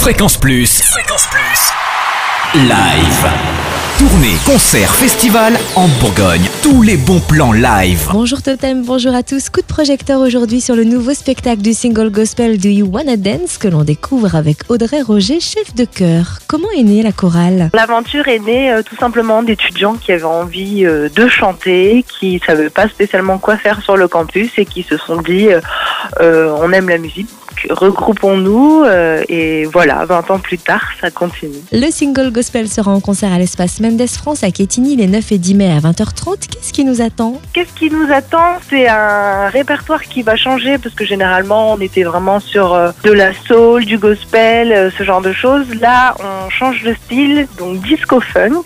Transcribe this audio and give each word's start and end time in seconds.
Fréquence 0.00 0.38
Plus. 0.38 0.80
Fréquence 0.80 1.26
Plus. 1.26 1.72
Live. 2.54 3.30
Tournée, 3.98 4.34
concert, 4.46 4.94
festival 4.94 5.52
en 5.76 5.88
Bourgogne. 6.00 6.48
Tous 6.62 6.80
les 6.80 6.96
bons 6.96 7.20
plans 7.20 7.52
live. 7.52 8.08
Bonjour 8.10 8.40
Totem, 8.40 8.82
bonjour 8.82 9.14
à 9.14 9.22
tous. 9.22 9.50
Coup 9.50 9.60
de 9.60 9.66
projecteur 9.66 10.22
aujourd'hui 10.22 10.62
sur 10.62 10.74
le 10.74 10.84
nouveau 10.84 11.12
spectacle 11.12 11.60
du 11.60 11.74
single 11.74 12.08
gospel 12.08 12.56
Do 12.56 12.70
You 12.70 12.88
Wanna 12.90 13.18
Dance 13.18 13.58
que 13.58 13.68
l'on 13.68 13.84
découvre 13.84 14.36
avec 14.36 14.70
Audrey 14.70 15.02
Roger, 15.02 15.38
chef 15.38 15.74
de 15.74 15.84
chœur. 15.84 16.38
Comment 16.46 16.70
est 16.74 16.82
née 16.82 17.02
la 17.02 17.12
chorale? 17.12 17.68
L'aventure 17.74 18.26
est 18.28 18.38
née 18.38 18.72
euh, 18.72 18.82
tout 18.82 18.96
simplement 18.96 19.42
d'étudiants 19.42 19.96
qui 19.96 20.12
avaient 20.12 20.24
envie 20.24 20.86
euh, 20.86 21.10
de 21.10 21.28
chanter, 21.28 22.06
qui 22.18 22.36
ne 22.36 22.40
savaient 22.40 22.70
pas 22.70 22.88
spécialement 22.88 23.36
quoi 23.36 23.58
faire 23.58 23.82
sur 23.82 23.98
le 23.98 24.08
campus 24.08 24.50
et 24.56 24.64
qui 24.64 24.82
se 24.82 24.96
sont 24.96 25.20
dit 25.20 25.48
euh, 25.48 25.60
euh, 26.22 26.56
on 26.58 26.72
aime 26.72 26.88
la 26.88 26.96
musique, 26.96 27.28
regroupons-nous 27.68 28.84
euh, 28.84 29.22
et 29.28 29.64
voilà, 29.64 30.04
20 30.04 30.30
ans 30.30 30.38
plus 30.38 30.58
tard, 30.58 30.90
ça 31.00 31.10
continue. 31.10 31.58
Le 31.72 31.90
single 31.90 32.30
gospel 32.30 32.68
sera 32.68 32.92
en 32.92 33.00
concert 33.00 33.32
à 33.32 33.38
l'espace 33.38 33.80
Mendes 33.80 34.06
France 34.08 34.42
à 34.42 34.50
Quetigny 34.50 34.96
les 34.96 35.06
9 35.06 35.32
et 35.32 35.38
10 35.38 35.54
mai 35.54 35.70
à 35.70 35.78
20h30. 35.78 36.48
Qu'est-ce 36.48 36.72
qui 36.72 36.84
nous 36.84 37.02
attend? 37.02 37.40
Qu'est-ce 37.52 37.72
qui 37.74 37.90
nous 37.90 38.10
attend? 38.12 38.56
C'est 38.68 38.88
un 38.88 39.48
répertoire 39.48 40.02
qui 40.02 40.22
va 40.22 40.36
changer 40.36 40.78
parce 40.78 40.94
que 40.94 41.04
généralement 41.04 41.72
on 41.72 41.80
était 41.80 42.02
vraiment 42.02 42.40
sur 42.40 42.74
euh, 42.74 42.90
de 43.04 43.12
la 43.12 43.32
soul, 43.34 43.84
du 43.84 43.98
gospel, 43.98 44.72
euh, 44.72 44.90
ce 44.96 45.04
genre 45.04 45.20
de 45.20 45.32
choses. 45.32 45.66
Là, 45.80 46.14
on 46.20 46.50
change 46.50 46.82
de 46.82 46.94
style, 46.94 47.46
donc 47.58 47.80
disco 47.82 48.20
funk, 48.20 48.64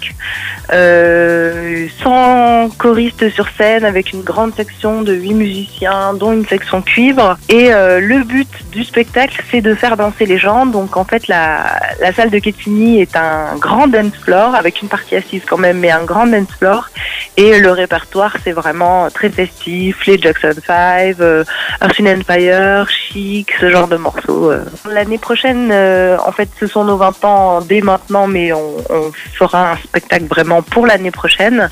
sans 2.03 2.69
choriste 2.79 3.31
sur 3.31 3.49
scène, 3.57 3.85
avec 3.85 4.13
une 4.13 4.23
grande 4.23 4.55
section 4.55 5.03
de 5.03 5.13
8 5.13 5.35
musiciens, 5.35 6.15
dont 6.15 6.33
une 6.33 6.47
section 6.47 6.83
cuivre. 6.83 7.37
Et 7.49 7.71
le 7.71 8.25
but 8.25 8.49
du 8.73 8.84
spectacle, 8.85 9.43
c'est 9.51 9.61
de 9.61 9.75
faire 9.75 9.97
danser 9.97 10.27
les 10.27 10.39
gens. 10.39 10.67
Donc 10.67 10.97
en 10.97 11.05
fait, 11.05 11.29
la, 11.29 11.81
salle 12.15 12.31
de 12.31 12.39
Quetigny 12.39 13.01
est 13.01 13.17
un 13.17 13.57
grand 13.57 13.87
dance 13.87 14.17
floor 14.23 14.55
avec 14.55 14.83
une 14.83 14.89
partie 14.89 15.17
assise 15.17 15.43
quand 15.47 15.59
même, 15.59 15.79
mais 15.79 15.91
un 15.91 16.05
grand 16.05 16.27
dance 16.27 16.53
floor. 16.59 16.89
Et 17.37 17.59
le 17.59 17.71
répertoire, 17.73 18.37
c'est 18.45 18.53
vraiment 18.53 19.09
très 19.11 19.29
festif, 19.29 20.07
les 20.07 20.19
Jackson 20.19 20.53
5, 20.65 21.17
euh, 21.21 21.45
Earth 21.83 22.01
Empire, 22.01 22.89
Chic, 22.89 23.53
ce 23.61 23.71
genre 23.71 23.89
de 23.89 23.97
morceaux. 23.97 24.51
euh. 24.53 24.65
L'année 24.91 25.19
prochaine, 25.19 25.71
euh, 25.73 26.17
en 26.25 26.31
fait, 26.33 26.49
ce 26.61 26.67
sont 26.67 26.85
nos 26.85 26.97
20 26.97 27.25
ans 27.25 27.61
dès 27.61 27.81
maintenant, 27.81 28.27
mais 28.27 28.53
on, 28.53 28.75
fera 29.35 29.73
un 29.73 29.77
spectacle 29.77 30.27
vraiment 30.27 30.63
pour 30.63 30.87
l'année 30.87 31.11
prochaine, 31.11 31.69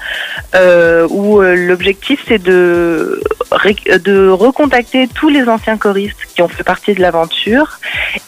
euh, 0.54 1.06
où 1.10 1.40
l'objectif, 1.40 2.24
c'est 2.26 2.42
de 2.42 3.20
recontacter 3.50 5.08
tous 5.08 5.28
les 5.28 5.48
anciens 5.48 5.76
choristes 5.76 6.31
ont 6.42 6.48
fait 6.48 6.64
partie 6.64 6.94
de 6.94 7.00
l'aventure 7.00 7.78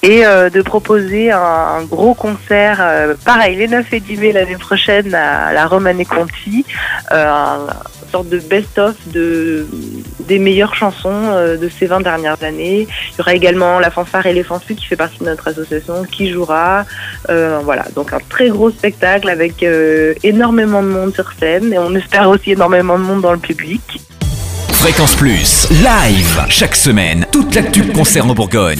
et 0.02 0.24
euh, 0.24 0.48
de 0.50 0.62
proposer 0.62 1.30
un, 1.32 1.82
gros 1.84 2.14
concert, 2.14 2.78
euh, 2.80 3.14
pareil, 3.24 3.56
les 3.56 3.68
9 3.68 3.92
et 3.92 4.00
10 4.00 4.16
mai 4.18 4.32
l'année 4.32 4.56
prochaine 4.56 5.14
à 5.14 5.52
la 5.52 5.66
Romane 5.66 6.04
Conti, 6.06 6.64
euh, 7.12 7.26
un- 7.28 7.66
une 8.04 8.10
sorte 8.10 8.28
de 8.28 8.38
best-of 8.38 8.94
de, 9.08 9.66
des 10.20 10.38
meilleures 10.38 10.74
chansons 10.76 11.10
euh, 11.32 11.56
de 11.56 11.68
ces 11.68 11.86
20 11.86 12.00
dernières 12.00 12.42
années. 12.44 12.86
Il 13.12 13.18
y 13.18 13.20
aura 13.20 13.34
également 13.34 13.80
la 13.80 13.90
fanfare 13.90 14.26
Éléphant 14.26 14.60
Fut 14.60 14.76
qui 14.76 14.86
fait 14.86 14.94
partie 14.96 15.18
de 15.18 15.24
notre 15.24 15.48
association 15.48 16.04
qui 16.04 16.30
jouera. 16.30 16.84
Voilà, 17.28 17.84
donc 17.96 18.12
un 18.12 18.18
très 18.28 18.48
gros 18.50 18.70
spectacle 18.70 19.28
avec 19.28 19.64
énormément 20.22 20.82
de 20.82 20.88
monde 20.88 21.12
sur 21.14 21.32
scène 21.32 21.72
et 21.72 21.78
on 21.78 21.94
espère 21.94 22.28
aussi 22.28 22.52
énormément 22.52 22.98
de 22.98 23.04
monde 23.04 23.20
dans 23.22 23.32
le 23.32 23.38
public. 23.38 23.82
Fréquence 24.84 25.14
Plus. 25.16 25.66
Live. 25.70 26.44
Chaque 26.50 26.76
semaine. 26.76 27.24
Toute 27.32 27.54
l'actu 27.54 27.90
concert 27.90 28.26
en 28.28 28.34
Bourgogne. 28.34 28.78